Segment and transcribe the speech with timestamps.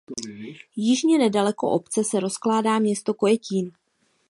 [0.75, 3.71] Jižně nedaleko obce se rozkládá město Kojetín.